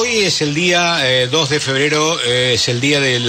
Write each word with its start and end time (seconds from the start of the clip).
hoy 0.00 0.20
es 0.20 0.40
el 0.40 0.54
día 0.54 0.98
2 1.30 1.48
de 1.50 1.60
febrero, 1.60 2.18
es 2.22 2.68
el 2.68 2.80
día 2.80 3.00
de, 3.00 3.20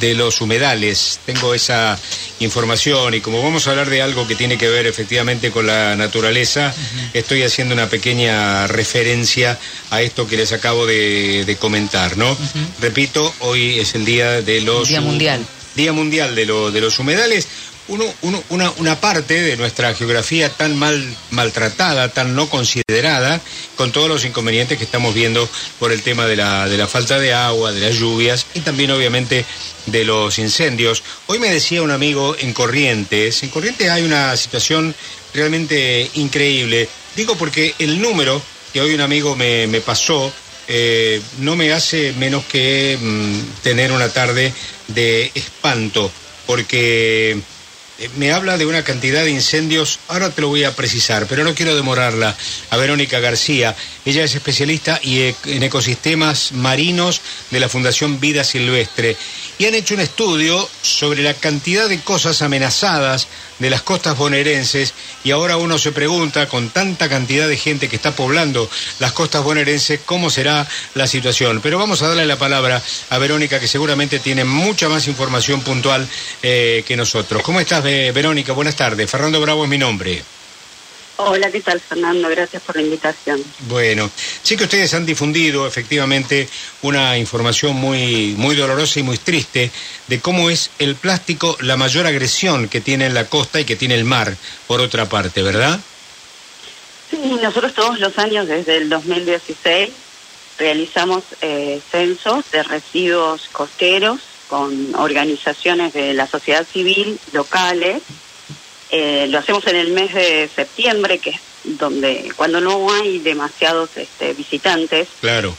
de, 0.00 0.14
los 0.14 0.40
humedales. 0.40 1.20
Tengo 1.26 1.52
esa 1.54 1.98
información 2.40 3.12
y 3.12 3.20
como 3.20 3.42
vamos 3.42 3.66
a 3.66 3.70
hablar 3.70 3.90
de 3.90 4.00
algo 4.00 4.26
que 4.26 4.34
tiene 4.34 4.56
que 4.56 4.70
ver 4.70 4.86
efectivamente 4.86 5.50
con 5.50 5.66
la 5.66 5.96
naturaleza, 5.96 6.74
estoy 7.12 7.42
haciendo 7.42 7.74
una 7.74 7.90
pequeña 7.90 8.66
referencia 8.66 9.58
a 9.90 10.00
esto 10.00 10.26
que 10.26 10.38
les 10.38 10.52
acabo 10.52 10.86
de, 10.86 11.56
comentar, 11.60 12.16
¿no? 12.16 12.36
Repito, 12.80 13.34
hoy 13.40 13.78
es 13.78 13.94
el 13.94 14.06
día 14.06 14.40
de 14.40 14.62
los... 14.62 14.88
Día 14.88 15.02
Mundial. 15.02 15.44
Día 15.74 15.92
Mundial 15.92 16.34
de, 16.34 16.46
lo, 16.46 16.70
de 16.70 16.80
los 16.80 16.98
Humedales 16.98 17.46
uno, 17.88 18.04
una, 18.50 18.70
una, 18.78 19.00
parte 19.00 19.42
de 19.42 19.56
nuestra 19.56 19.94
geografía 19.94 20.48
tan 20.48 20.76
mal 20.76 21.02
maltratada, 21.30 22.08
tan 22.08 22.34
no 22.34 22.48
considerada, 22.48 23.40
con 23.76 23.92
todos 23.92 24.08
los 24.08 24.24
inconvenientes 24.24 24.78
que 24.78 24.84
estamos 24.84 25.14
viendo 25.14 25.48
por 25.78 25.92
el 25.92 26.02
tema 26.02 26.26
de 26.26 26.36
la, 26.36 26.68
de 26.68 26.78
la 26.78 26.86
falta 26.86 27.18
de 27.18 27.34
agua, 27.34 27.72
de 27.72 27.80
las 27.80 27.96
lluvias 27.96 28.46
y 28.54 28.60
también 28.60 28.90
obviamente 28.90 29.44
de 29.86 30.04
los 30.04 30.38
incendios. 30.38 31.02
Hoy 31.26 31.38
me 31.38 31.50
decía 31.50 31.82
un 31.82 31.90
amigo 31.90 32.36
en 32.38 32.52
Corrientes, 32.52 33.42
en 33.42 33.50
Corrientes 33.50 33.90
hay 33.90 34.02
una 34.02 34.36
situación 34.36 34.94
realmente 35.34 36.10
increíble. 36.14 36.88
Digo 37.16 37.36
porque 37.36 37.74
el 37.78 38.00
número 38.00 38.40
que 38.72 38.80
hoy 38.80 38.94
un 38.94 39.02
amigo 39.02 39.36
me, 39.36 39.68
pasó 39.80 40.32
eh, 40.68 41.20
no 41.38 41.54
me 41.54 41.72
hace 41.72 42.12
menos 42.14 42.44
que 42.46 42.98
mm, 43.00 43.62
tener 43.62 43.92
una 43.92 44.08
tarde 44.08 44.52
de 44.88 45.30
espanto, 45.34 46.10
porque 46.46 47.38
me 48.16 48.32
habla 48.32 48.58
de 48.58 48.66
una 48.66 48.82
cantidad 48.82 49.24
de 49.24 49.30
incendios, 49.30 50.00
ahora 50.08 50.30
te 50.30 50.40
lo 50.40 50.48
voy 50.48 50.64
a 50.64 50.74
precisar, 50.74 51.26
pero 51.28 51.44
no 51.44 51.54
quiero 51.54 51.76
demorarla, 51.76 52.36
a 52.70 52.76
Verónica 52.76 53.20
García. 53.20 53.74
Ella 54.04 54.24
es 54.24 54.34
especialista 54.34 55.00
e, 55.02 55.34
en 55.46 55.62
ecosistemas 55.62 56.52
marinos 56.52 57.20
de 57.50 57.60
la 57.60 57.68
Fundación 57.68 58.20
Vida 58.20 58.44
Silvestre 58.44 59.16
y 59.58 59.66
han 59.66 59.74
hecho 59.74 59.94
un 59.94 60.00
estudio 60.00 60.68
sobre 60.82 61.22
la 61.22 61.34
cantidad 61.34 61.88
de 61.88 62.00
cosas 62.00 62.42
amenazadas 62.42 63.28
de 63.58 63.70
las 63.70 63.82
costas 63.82 64.16
bonaerenses 64.16 64.94
y 65.22 65.30
ahora 65.30 65.56
uno 65.56 65.78
se 65.78 65.92
pregunta, 65.92 66.48
con 66.48 66.70
tanta 66.70 67.08
cantidad 67.08 67.48
de 67.48 67.56
gente 67.56 67.88
que 67.88 67.96
está 67.96 68.12
poblando 68.12 68.68
las 68.98 69.12
costas 69.12 69.44
bonaerenses, 69.44 70.00
cómo 70.04 70.30
será 70.30 70.66
la 70.94 71.06
situación. 71.06 71.60
Pero 71.62 71.78
vamos 71.78 72.02
a 72.02 72.08
darle 72.08 72.26
la 72.26 72.38
palabra 72.38 72.82
a 73.10 73.18
Verónica, 73.18 73.60
que 73.60 73.68
seguramente 73.68 74.18
tiene 74.18 74.44
mucha 74.44 74.88
más 74.88 75.06
información 75.06 75.60
puntual 75.60 76.06
eh, 76.42 76.82
que 76.86 76.96
nosotros. 76.96 77.42
¿Cómo 77.42 77.60
estás, 77.60 77.82
Verónica? 77.82 78.52
Buenas 78.52 78.76
tardes. 78.76 79.10
Fernando 79.10 79.40
Bravo 79.40 79.64
es 79.64 79.70
mi 79.70 79.78
nombre. 79.78 80.33
Hola, 81.16 81.50
¿qué 81.50 81.60
tal 81.60 81.80
Fernando? 81.80 82.28
Gracias 82.28 82.60
por 82.62 82.74
la 82.74 82.82
invitación. 82.82 83.42
Bueno, 83.68 84.10
sí 84.42 84.56
que 84.56 84.64
ustedes 84.64 84.94
han 84.94 85.06
difundido 85.06 85.64
efectivamente 85.64 86.48
una 86.82 87.16
información 87.16 87.76
muy, 87.76 88.34
muy 88.36 88.56
dolorosa 88.56 88.98
y 88.98 89.04
muy 89.04 89.18
triste 89.18 89.70
de 90.08 90.20
cómo 90.20 90.50
es 90.50 90.70
el 90.80 90.96
plástico 90.96 91.56
la 91.60 91.76
mayor 91.76 92.06
agresión 92.06 92.68
que 92.68 92.80
tiene 92.80 93.06
en 93.06 93.14
la 93.14 93.26
costa 93.26 93.60
y 93.60 93.64
que 93.64 93.76
tiene 93.76 93.94
el 93.94 94.04
mar, 94.04 94.36
por 94.66 94.80
otra 94.80 95.08
parte, 95.08 95.42
¿verdad? 95.42 95.78
Sí, 97.10 97.18
nosotros 97.40 97.74
todos 97.74 98.00
los 98.00 98.18
años, 98.18 98.48
desde 98.48 98.78
el 98.78 98.88
2016, 98.88 99.90
realizamos 100.58 101.22
eh, 101.42 101.80
censos 101.92 102.50
de 102.50 102.64
residuos 102.64 103.48
costeros 103.52 104.20
con 104.48 104.94
organizaciones 104.96 105.92
de 105.92 106.12
la 106.12 106.26
sociedad 106.26 106.66
civil 106.66 107.20
locales 107.32 108.02
eh, 108.96 109.26
lo 109.26 109.40
hacemos 109.40 109.66
en 109.66 109.74
el 109.74 109.88
mes 109.88 110.14
de 110.14 110.48
septiembre, 110.54 111.18
que 111.18 111.30
es 111.30 111.40
donde 111.64 112.32
cuando 112.36 112.60
no 112.60 112.92
hay 112.92 113.18
demasiados 113.18 113.90
este, 113.96 114.34
visitantes. 114.34 115.08
Claro. 115.20 115.56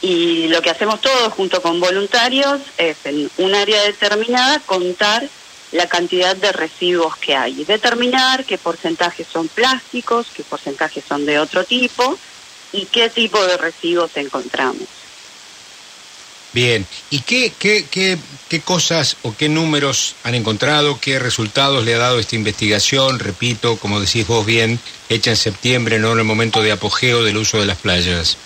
y 0.00 0.46
lo 0.46 0.62
que 0.62 0.70
hacemos 0.70 1.00
todos 1.00 1.32
junto 1.32 1.60
con 1.60 1.80
voluntarios 1.80 2.60
es 2.78 2.98
en 3.04 3.28
un 3.38 3.52
área 3.52 3.82
determinada 3.82 4.60
contar 4.60 5.28
la 5.72 5.88
cantidad 5.88 6.36
de 6.36 6.52
residuos 6.52 7.16
que 7.16 7.34
hay, 7.34 7.64
determinar 7.64 8.44
qué 8.44 8.56
porcentajes 8.56 9.26
son 9.26 9.48
plásticos, 9.48 10.28
qué 10.32 10.44
porcentajes 10.44 11.02
son 11.04 11.26
de 11.26 11.40
otro 11.40 11.64
tipo 11.64 12.16
y 12.70 12.84
qué 12.84 13.10
tipo 13.10 13.44
de 13.44 13.56
residuos 13.56 14.16
encontramos. 14.16 14.86
Bien, 16.54 16.86
¿y 17.10 17.20
qué, 17.20 17.52
qué, 17.58 17.84
qué, 17.90 18.16
qué 18.48 18.60
cosas 18.60 19.16
o 19.22 19.34
qué 19.36 19.48
números 19.48 20.14
han 20.22 20.36
encontrado, 20.36 21.00
qué 21.00 21.18
resultados 21.18 21.84
le 21.84 21.94
ha 21.94 21.98
dado 21.98 22.20
esta 22.20 22.36
investigación? 22.36 23.18
Repito, 23.18 23.76
como 23.76 24.00
decís 24.00 24.24
vos 24.24 24.46
bien, 24.46 24.78
hecha 25.08 25.30
en 25.30 25.36
septiembre, 25.36 25.98
no 25.98 26.12
en 26.12 26.20
el 26.20 26.24
momento 26.24 26.62
de 26.62 26.70
apogeo 26.70 27.24
del 27.24 27.38
uso 27.38 27.58
de 27.58 27.66
las 27.66 27.78
playas. 27.78 28.36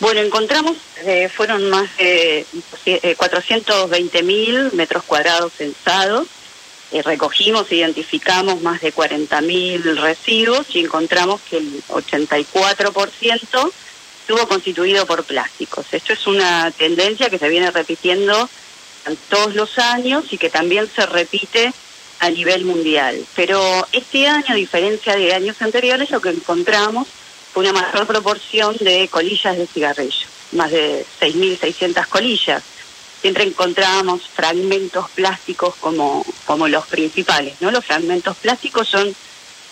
Bueno, 0.00 0.20
encontramos, 0.20 0.76
eh, 1.04 1.28
fueron 1.28 1.70
más 1.70 1.96
de 1.98 2.44
eh, 2.84 3.14
420 3.16 4.22
mil 4.24 4.72
metros 4.72 5.04
cuadrados 5.04 5.52
censados, 5.52 6.26
eh, 6.90 7.02
recogimos, 7.02 7.70
identificamos 7.70 8.60
más 8.62 8.80
de 8.80 8.90
40 8.90 9.40
mil 9.42 9.96
residuos 9.96 10.66
y 10.74 10.80
encontramos 10.80 11.40
que 11.48 11.58
el 11.58 11.82
84% 11.88 13.72
estuvo 14.26 14.48
constituido 14.48 15.06
por 15.06 15.22
plásticos. 15.22 15.86
Esto 15.92 16.12
es 16.12 16.26
una 16.26 16.72
tendencia 16.72 17.30
que 17.30 17.38
se 17.38 17.48
viene 17.48 17.70
repitiendo 17.70 18.50
todos 19.28 19.54
los 19.54 19.78
años 19.78 20.24
y 20.32 20.36
que 20.36 20.50
también 20.50 20.90
se 20.92 21.06
repite 21.06 21.72
a 22.18 22.28
nivel 22.30 22.64
mundial. 22.64 23.24
Pero 23.36 23.86
este 23.92 24.26
año, 24.26 24.46
a 24.48 24.54
diferencia 24.54 25.14
de 25.14 25.32
años 25.32 25.62
anteriores, 25.62 26.10
lo 26.10 26.20
que 26.20 26.30
encontramos 26.30 27.06
fue 27.52 27.62
una 27.62 27.80
mayor 27.80 28.04
proporción 28.08 28.76
de 28.80 29.06
colillas 29.06 29.56
de 29.56 29.68
cigarrillo, 29.68 30.26
más 30.50 30.72
de 30.72 31.06
6.600 31.20 32.08
colillas. 32.08 32.64
Siempre 33.20 33.44
encontrábamos 33.44 34.22
fragmentos 34.34 35.08
plásticos 35.10 35.76
como, 35.76 36.26
como 36.46 36.66
los 36.66 36.84
principales, 36.88 37.54
¿no? 37.60 37.70
Los 37.70 37.84
fragmentos 37.84 38.36
plásticos 38.38 38.88
son 38.88 39.14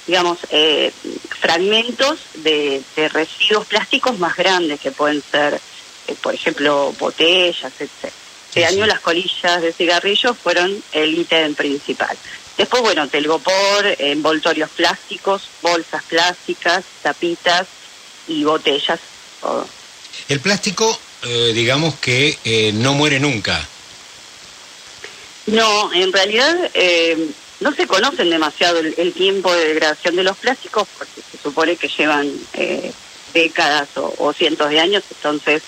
digamos, 0.06 0.38
eh, 0.50 0.92
fragmentos 1.40 2.18
de, 2.34 2.82
residuos 3.12 3.66
plásticos 3.66 4.18
más 4.18 4.36
grandes 4.36 4.80
que 4.80 4.90
pueden 4.90 5.22
ser, 5.30 5.60
eh, 6.08 6.14
por 6.22 6.34
ejemplo, 6.34 6.94
botellas, 6.98 7.72
etc. 7.78 8.12
Este 8.48 8.66
año 8.66 8.86
las 8.86 9.00
colillas 9.00 9.62
de 9.62 9.72
cigarrillos 9.72 10.36
fueron 10.38 10.82
el 10.92 11.18
ítem 11.18 11.54
principal. 11.54 12.16
Después, 12.56 12.82
bueno, 12.82 13.08
telgopor, 13.08 13.96
envoltorios 13.98 14.70
plásticos, 14.70 15.48
bolsas 15.60 16.04
plásticas, 16.04 16.84
tapitas 17.02 17.66
y 18.28 18.44
botellas. 18.44 19.00
El 20.28 20.38
plástico, 20.38 20.96
eh, 21.24 21.50
digamos 21.52 21.96
que 21.96 22.72
no 22.74 22.94
muere 22.94 23.18
nunca. 23.18 23.66
No, 25.46 25.92
en 25.92 26.12
realidad 26.12 26.70
no 27.64 27.72
se 27.72 27.86
conocen 27.86 28.28
demasiado 28.28 28.78
el, 28.80 29.12
tiempo 29.14 29.50
de 29.50 29.68
degradación 29.68 30.16
de 30.16 30.22
los 30.22 30.36
plásticos 30.36 30.86
porque 30.98 31.22
se 31.22 31.38
supone 31.38 31.76
que 31.76 31.88
llevan 31.88 32.30
eh, 32.52 32.92
décadas 33.32 33.88
o, 33.94 34.32
cientos 34.34 34.68
de 34.68 34.80
años, 34.80 35.02
entonces 35.10 35.62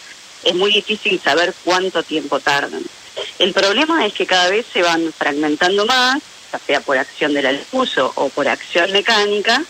es 0.44 0.54
muy 0.54 0.70
difícil 0.72 1.18
saber 1.18 1.54
cuánto 1.64 2.02
tiempo 2.02 2.38
tardan. 2.38 2.82
El 3.38 3.54
problema 3.54 4.04
es 4.04 4.12
que 4.12 4.26
cada 4.26 4.50
vez 4.50 4.66
se 4.70 4.82
van 4.82 5.10
fragmentando 5.10 5.86
más, 5.86 6.18
ya 6.52 6.58
sea 6.58 6.80
por 6.82 6.98
acción 6.98 7.32
del 7.32 7.64
uso 7.72 8.12
o 8.14 8.28
por 8.28 8.46
acción 8.46 8.92
mecánica, 8.92 9.64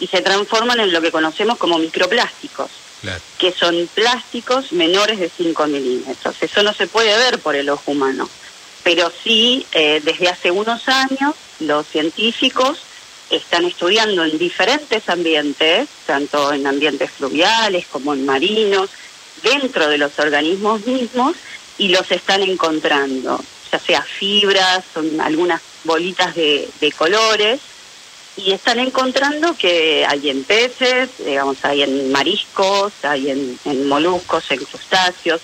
y 0.00 0.08
se 0.08 0.20
transforman 0.20 0.80
en 0.80 0.92
lo 0.92 1.00
que 1.00 1.12
conocemos 1.12 1.58
como 1.58 1.78
microplásticos, 1.78 2.70
que 3.38 3.52
son 3.52 3.88
plásticos 3.94 4.72
menores 4.72 5.20
de 5.20 5.30
5 5.30 5.66
milímetros. 5.68 6.34
Eso 6.40 6.64
no 6.64 6.72
se 6.72 6.88
puede 6.88 7.16
ver 7.16 7.38
por 7.38 7.54
el 7.54 7.70
ojo 7.70 7.92
humano 7.92 8.28
pero 8.88 9.12
sí 9.22 9.66
eh, 9.72 10.00
desde 10.02 10.30
hace 10.30 10.50
unos 10.50 10.88
años 10.88 11.34
los 11.60 11.86
científicos 11.86 12.78
están 13.28 13.66
estudiando 13.66 14.24
en 14.24 14.38
diferentes 14.38 15.06
ambientes, 15.10 15.90
tanto 16.06 16.54
en 16.54 16.66
ambientes 16.66 17.10
fluviales 17.10 17.86
como 17.86 18.14
en 18.14 18.24
marinos, 18.24 18.88
dentro 19.42 19.90
de 19.90 19.98
los 19.98 20.18
organismos 20.18 20.86
mismos, 20.86 21.36
y 21.76 21.88
los 21.88 22.10
están 22.10 22.42
encontrando, 22.42 23.38
ya 23.70 23.78
sea 23.78 24.00
fibras, 24.00 24.82
son 24.94 25.20
algunas 25.20 25.60
bolitas 25.84 26.34
de, 26.34 26.94
colores, 26.96 27.60
y 28.38 28.52
están 28.52 28.78
encontrando 28.78 29.54
que 29.54 30.06
hay 30.08 30.30
en 30.30 30.44
peces, 30.44 31.10
digamos, 31.18 31.62
hay 31.62 31.82
en 31.82 32.10
mariscos, 32.10 32.94
hay 33.02 33.32
en, 33.32 33.58
en 33.66 33.86
moluscos, 33.86 34.50
en 34.50 34.64
crustáceos, 34.64 35.42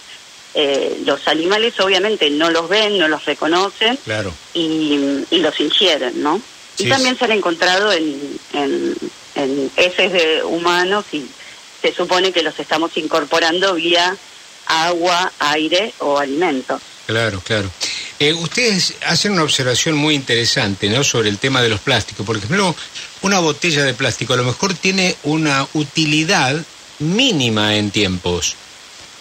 eh, 0.55 1.03
los 1.05 1.27
animales 1.27 1.79
obviamente 1.81 2.31
no 2.31 2.51
los 2.51 2.69
ven, 2.69 2.99
no 2.99 3.09
los 3.09 3.25
reconocen 3.25 3.97
claro. 4.05 4.33
y, 4.53 5.25
los 5.31 5.59
ingieren, 5.61 6.23
¿no? 6.23 6.41
y 6.79 6.89
también 6.89 7.19
se 7.19 7.25
han 7.25 7.33
encontrado 7.33 7.93
en, 7.93 8.39
en, 8.53 9.71
heces 9.77 10.13
de 10.13 10.43
humanos 10.45 11.05
y 11.13 11.27
se 11.83 11.93
supone 11.93 12.33
que 12.33 12.43
los 12.43 12.59
estamos 12.59 12.97
incorporando 12.97 13.75
vía 13.75 14.17
agua, 14.67 15.33
aire 15.41 15.93
o 15.99 16.19
alimentos. 16.19 16.81
Claro, 17.07 17.41
claro. 17.41 17.71
Eh, 18.19 18.33
ustedes 18.33 18.95
hacen 19.07 19.33
una 19.33 19.43
observación 19.43 19.97
muy 19.97 20.15
interesante 20.15 20.89
¿no? 20.89 21.05
sobre 21.05 21.29
el 21.29 21.39
tema 21.39 21.63
de 21.63 21.69
los 21.69 21.81
plásticos. 21.81 22.25
Por 22.25 22.37
ejemplo, 22.37 22.75
una 23.23 23.41
botella 23.41 23.83
de 23.85 23.93
plástico 23.93 24.35
a 24.35 24.37
lo 24.37 24.45
mejor 24.45 24.75
tiene 24.75 25.17
una 25.25 25.67
utilidad 25.75 26.65
mínima 27.01 27.75
en 27.77 27.91
tiempos 27.91 28.57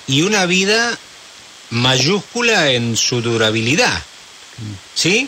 y 0.08 0.22
una 0.22 0.46
vida 0.46 0.98
mayúscula 1.74 2.72
en 2.72 2.96
su 2.96 3.22
durabilidad. 3.22 4.02
¿Sí? 4.96 5.28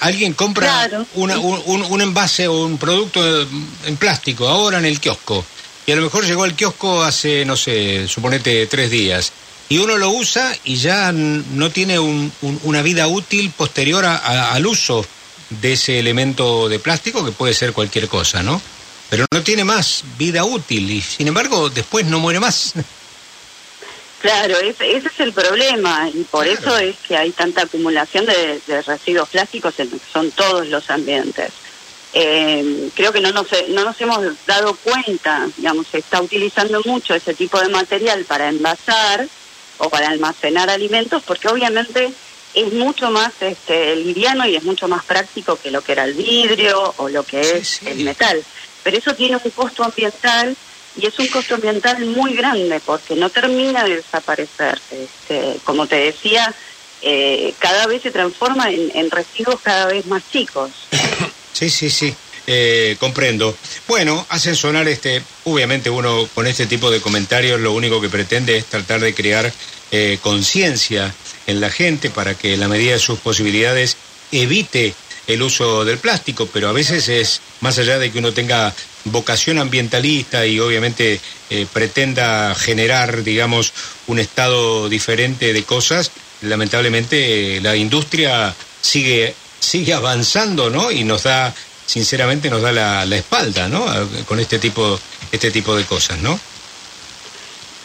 Alguien 0.00 0.34
compra 0.34 0.88
una, 1.14 1.38
un, 1.38 1.82
un, 1.82 2.00
envase 2.00 2.48
o 2.48 2.64
un 2.64 2.76
producto 2.76 3.20
en 3.86 3.96
plástico 3.96 4.48
ahora 4.48 4.78
en 4.78 4.84
el 4.84 4.98
kiosco 4.98 5.44
y 5.86 5.92
a 5.92 5.96
lo 5.96 6.02
mejor 6.02 6.24
llegó 6.24 6.42
al 6.42 6.56
kiosco 6.56 7.02
hace, 7.04 7.44
no 7.44 7.56
sé, 7.56 8.08
suponete 8.08 8.66
tres 8.66 8.90
días 8.90 9.32
y 9.68 9.78
uno 9.78 9.96
lo 9.96 10.10
usa 10.10 10.56
y 10.64 10.76
ya 10.76 11.12
no 11.12 11.70
tiene 11.70 11.98
una 11.98 12.82
vida 12.82 13.06
útil 13.06 13.50
posterior 13.50 14.04
al 14.04 14.66
uso 14.66 15.06
de 15.48 15.74
ese 15.74 15.98
elemento 15.98 16.68
de 16.68 16.78
plástico 16.78 17.24
que 17.24 17.32
puede 17.32 17.54
ser 17.54 17.72
cualquier 17.72 18.08
cosa, 18.08 18.42
¿no? 18.42 18.60
Pero 19.08 19.26
no 19.30 19.42
tiene 19.42 19.64
más 19.64 20.04
vida 20.18 20.44
útil 20.44 20.90
y 20.90 21.00
sin 21.00 21.28
embargo 21.28 21.70
después 21.70 22.06
no 22.06 22.18
muere 22.18 22.40
más. 22.40 22.74
Claro, 24.22 24.56
ese, 24.60 24.96
es 24.96 25.18
el 25.18 25.32
problema 25.32 26.08
y 26.14 26.22
por 26.22 26.46
eso 26.46 26.78
es 26.78 26.94
que 27.08 27.16
hay 27.16 27.32
tanta 27.32 27.62
acumulación 27.62 28.24
de, 28.24 28.60
residuos 28.86 29.28
plásticos 29.28 29.80
en 29.80 29.90
son 30.12 30.30
todos 30.30 30.68
los 30.68 30.88
ambientes. 30.90 31.50
Eh, 32.14 32.88
creo 32.94 33.12
que 33.12 33.20
no 33.20 33.32
nos, 33.32 33.48
no 33.70 33.84
nos 33.84 34.00
hemos 34.00 34.24
dado 34.46 34.76
cuenta, 34.76 35.48
digamos, 35.56 35.88
se 35.88 35.98
está 35.98 36.22
utilizando 36.22 36.80
mucho 36.84 37.16
ese 37.16 37.34
tipo 37.34 37.58
de 37.58 37.68
material 37.70 38.24
para 38.24 38.48
envasar 38.48 39.26
o 39.78 39.90
para 39.90 40.10
almacenar 40.10 40.70
alimentos 40.70 41.24
porque 41.26 41.48
obviamente 41.48 42.12
es 42.54 42.72
mucho 42.74 43.10
más 43.10 43.32
este, 43.40 43.96
liviano 43.96 44.46
y 44.46 44.54
es 44.54 44.62
mucho 44.62 44.86
más 44.86 45.04
práctico 45.04 45.56
que 45.56 45.72
lo 45.72 45.82
que 45.82 45.92
era 45.92 46.04
el 46.04 46.14
vidrio 46.14 46.94
o 46.98 47.08
lo 47.08 47.24
que 47.24 47.40
es 47.40 47.82
el 47.82 48.04
metal. 48.04 48.40
Pero 48.84 48.98
eso 48.98 49.16
tiene 49.16 49.40
un 49.42 49.50
costo 49.50 49.82
ambiental 49.82 50.56
y 50.96 51.06
es 51.06 51.18
un 51.18 51.26
costo 51.28 51.54
ambiental 51.54 52.04
muy 52.06 52.34
grande 52.34 52.80
porque 52.84 53.14
no 53.14 53.30
termina 53.30 53.84
de 53.84 53.96
desaparecer. 53.96 54.80
Este, 54.90 55.58
como 55.64 55.86
te 55.86 55.96
decía, 55.96 56.54
eh, 57.00 57.54
cada 57.58 57.86
vez 57.86 58.02
se 58.02 58.10
transforma 58.10 58.70
en, 58.70 59.10
residuos 59.10 59.60
cada 59.62 59.86
vez 59.86 60.06
más 60.06 60.22
chicos. 60.30 60.70
Sí, 61.52 61.68
sí, 61.68 61.90
sí. 61.90 62.12
Eh, 62.46 62.96
comprendo. 62.98 63.54
Bueno, 63.86 64.26
hacen 64.30 64.56
sonar 64.56 64.88
este, 64.88 65.22
obviamente 65.44 65.90
uno 65.90 66.26
con 66.34 66.46
este 66.46 66.66
tipo 66.66 66.90
de 66.90 67.00
comentarios 67.00 67.60
lo 67.60 67.72
único 67.72 68.00
que 68.00 68.08
pretende 68.08 68.56
es 68.56 68.64
tratar 68.64 69.00
de 69.00 69.14
crear 69.14 69.52
eh, 69.92 70.18
conciencia 70.22 71.14
en 71.46 71.60
la 71.60 71.70
gente 71.70 72.08
para 72.08 72.34
que 72.34 72.54
en 72.54 72.60
la 72.60 72.68
medida 72.68 72.94
de 72.94 72.98
sus 72.98 73.18
posibilidades 73.20 73.96
evite 74.32 74.94
el 75.26 75.42
uso 75.42 75.84
del 75.84 75.98
plástico, 75.98 76.48
pero 76.52 76.68
a 76.68 76.72
veces 76.72 77.08
es 77.08 77.40
más 77.60 77.78
allá 77.78 77.98
de 77.98 78.10
que 78.10 78.18
uno 78.18 78.32
tenga 78.32 78.74
vocación 79.04 79.58
ambientalista 79.58 80.46
y 80.46 80.60
obviamente 80.60 81.20
eh, 81.50 81.66
pretenda 81.72 82.54
generar, 82.54 83.22
digamos, 83.22 83.72
un 84.06 84.18
estado 84.18 84.88
diferente 84.88 85.52
de 85.52 85.64
cosas, 85.64 86.10
lamentablemente 86.42 87.60
la 87.60 87.76
industria 87.76 88.54
sigue 88.80 89.34
sigue 89.62 89.94
avanzando, 89.94 90.70
¿no? 90.70 90.90
Y 90.90 91.04
nos 91.04 91.22
da, 91.22 91.54
sinceramente, 91.86 92.50
nos 92.50 92.62
da 92.62 92.72
la, 92.72 93.06
la 93.06 93.16
espalda, 93.16 93.68
¿no? 93.68 93.86
Con 94.26 94.40
este 94.40 94.58
tipo, 94.58 94.98
este 95.30 95.50
tipo 95.50 95.76
de 95.76 95.84
cosas, 95.84 96.18
¿no? 96.18 96.38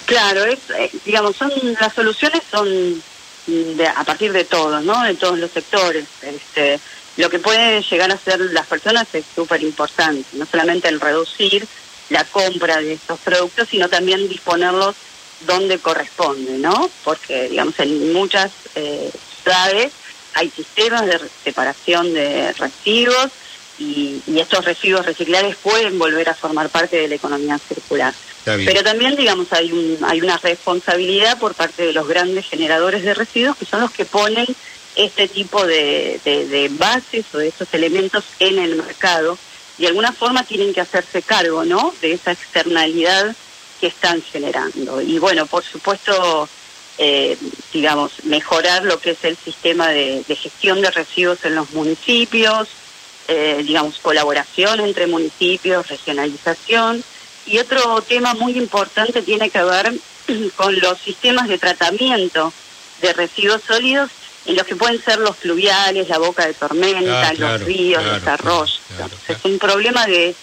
Claro, 0.06 0.44
es, 0.46 0.60
eh, 0.78 0.90
digamos, 1.06 1.36
son 1.36 1.52
las 1.80 1.94
soluciones 1.94 2.42
son 2.50 3.02
de, 3.46 3.88
a 3.88 4.04
partir 4.04 4.32
de 4.32 4.44
todos, 4.46 4.84
¿no? 4.84 5.04
De 5.04 5.16
todos 5.16 5.38
los 5.38 5.52
sectores. 5.52 6.06
Este, 6.22 6.80
lo 7.18 7.30
que 7.30 7.40
pueden 7.40 7.82
llegar 7.82 8.12
a 8.12 8.16
hacer 8.16 8.40
las 8.40 8.68
personas 8.68 9.08
es 9.14 9.26
súper 9.36 9.62
importante, 9.64 10.26
no 10.34 10.46
solamente 10.46 10.88
el 10.88 11.02
reducir 11.02 11.68
la 12.10 12.24
compra 12.24 12.78
de 12.78 12.94
estos 12.94 13.20
productos, 13.20 13.68
sino 13.70 13.90
también 13.90 14.30
disponerlos 14.30 14.96
donde 15.46 15.78
corresponde, 15.80 16.58
¿no? 16.58 16.90
Porque, 17.04 17.50
digamos, 17.50 17.80
en 17.80 18.14
muchas 18.14 18.52
eh, 18.76 19.12
ciudades 19.44 19.92
hay 20.34 20.50
sistemas 20.52 21.06
de 21.06 21.20
separación 21.44 22.14
de 22.14 22.54
residuos 22.54 23.30
y, 23.80 24.22
estos 24.38 24.66
residuos 24.66 25.06
reciclables 25.06 25.56
pueden 25.58 25.98
volver 25.98 26.30
a 26.30 26.36
formar 26.36 26.70
parte 26.70 26.98
de 26.98 27.08
la 27.08 27.16
economía 27.16 27.58
circular. 27.58 28.14
Pero 28.46 28.82
también, 28.82 29.16
digamos, 29.18 29.52
hay, 29.52 29.74
un, 29.74 29.98
hay 30.06 30.22
una 30.22 30.38
responsabilidad 30.38 31.38
por 31.38 31.54
parte 31.54 31.86
de 31.86 31.92
los 31.92 32.08
grandes 32.08 32.46
generadores 32.46 33.04
de 33.04 33.14
residuos 33.14 33.58
que 33.58 33.66
son 33.66 33.82
los 33.82 33.92
que 33.92 34.06
ponen 34.06 34.46
este 34.98 35.28
tipo 35.28 35.66
de, 35.66 36.20
de, 36.26 36.70
bases 36.72 37.26
o 37.34 37.38
de 37.38 37.50
estos 37.50 37.72
elementos 37.74 38.24
en 38.40 38.58
el 38.58 38.76
mercado 38.76 39.38
de 39.78 39.88
alguna 39.88 40.12
forma 40.12 40.44
tienen 40.44 40.74
que 40.74 40.82
hacerse 40.82 41.22
cargo, 41.22 41.64
¿no? 41.64 41.94
De 42.02 42.14
esa 42.14 42.32
externalidad 42.32 43.36
que 43.80 43.88
están 43.88 44.24
generando. 44.24 45.02
Y 45.02 45.20
bueno, 45.20 45.46
por 45.46 45.64
supuesto, 45.64 46.50
eh, 46.98 47.38
digamos, 47.72 48.24
mejorar 48.24 48.84
lo 48.86 49.00
que 49.00 49.12
es 49.12 49.24
el 49.24 49.38
sistema 49.38 49.90
de, 49.90 50.24
gestión 50.28 50.82
de 50.82 50.90
residuos 50.90 51.46
en 51.46 51.54
los 51.54 51.70
municipios, 51.72 52.70
eh, 53.28 53.64
digamos, 53.64 54.00
colaboración 54.00 54.80
entre 54.80 55.06
municipios, 55.06 55.88
regionalización. 55.88 57.04
Y 57.46 57.60
otro 57.60 58.02
tema 58.02 58.34
muy 58.34 58.58
importante 58.58 59.22
tiene 59.22 59.52
que 59.52 59.62
ver 59.62 59.94
con 60.56 60.80
los 60.80 60.98
sistemas 60.98 61.48
de 61.48 61.60
tratamiento 61.60 62.52
de 63.02 63.14
residuos 63.14 63.62
sólidos 63.62 64.10
en 64.48 64.56
los 64.56 64.66
que 64.66 64.76
pueden 64.76 65.04
ser 65.04 65.20
los 65.20 65.36
fluviales, 65.36 66.08
la 66.08 66.18
boca 66.18 66.48
de 66.48 66.54
tormenta, 66.54 67.30
ah, 67.30 67.34
los 67.34 67.62
ríos, 67.62 68.04
los 68.04 68.26
arroyos. 68.26 68.80
es 69.28 69.38
un 69.44 69.60
problema 69.60 70.08
de, 70.08 70.34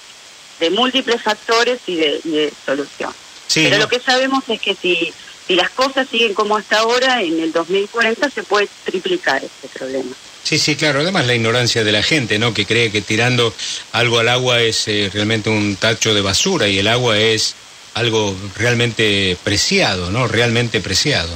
de 0.60 0.70
múltiples 0.70 1.20
factores 1.22 1.80
y 1.86 1.96
de, 1.96 2.20
de 2.22 2.52
solución. 2.64 3.12
Pero 3.52 3.78
lo 3.78 3.88
que 3.88 4.00
sabemos 4.00 4.44
es 4.48 4.60
que 4.60 4.74
si, 4.74 5.12
si 5.46 5.54
las 5.54 5.70
cosas 5.70 6.06
siguen 6.08 6.34
como 6.34 6.56
hasta 6.56 6.80
ahora, 6.80 7.22
en 7.22 7.40
el 7.40 7.52
2040 7.52 8.30
se 8.30 8.42
puede 8.42 8.68
triplicar 8.84 9.42
este 9.42 9.68
problema. 9.78 10.14
Sí, 10.42 10.58
sí, 10.58 10.76
claro. 10.76 11.00
Además 11.00 11.26
la 11.26 11.34
ignorancia 11.34 11.84
de 11.84 11.92
la 11.92 12.02
gente, 12.02 12.38
¿no? 12.38 12.52
Que 12.52 12.66
cree 12.66 12.92
que 12.92 13.00
tirando 13.00 13.54
algo 13.92 14.18
al 14.18 14.28
agua 14.28 14.60
es 14.60 14.86
eh, 14.88 15.10
realmente 15.12 15.48
un 15.48 15.76
tacho 15.76 16.12
de 16.12 16.20
basura 16.20 16.68
y 16.68 16.78
el 16.78 16.88
agua 16.88 17.18
es 17.18 17.54
algo 17.94 18.36
realmente 18.56 19.36
preciado, 19.42 20.10
¿no? 20.10 20.26
Realmente 20.28 20.80
preciado. 20.80 21.30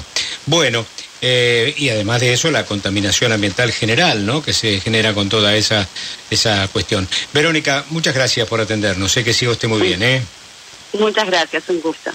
Bueno, 0.46 0.84
eh, 1.20 1.74
y 1.76 1.88
además 1.88 2.20
de 2.20 2.32
eso, 2.32 2.50
la 2.50 2.64
contaminación 2.64 3.32
ambiental 3.32 3.72
general, 3.72 4.24
¿no? 4.24 4.42
Que 4.42 4.52
se 4.52 4.80
genera 4.80 5.14
con 5.14 5.28
toda 5.28 5.56
esa, 5.56 5.86
esa 6.30 6.68
cuestión. 6.68 7.08
Verónica, 7.32 7.84
muchas 7.90 8.14
gracias 8.14 8.46
por 8.48 8.60
atendernos. 8.60 9.12
Sé 9.12 9.24
que 9.24 9.32
sigo 9.32 9.52
usted 9.52 9.68
muy 9.68 9.82
bien, 9.82 10.02
¿eh? 10.02 10.22
Muchas 10.92 11.26
gracias, 11.26 11.64
un 11.68 11.80
gusto. 11.80 12.10